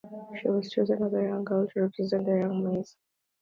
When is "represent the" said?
1.83-2.39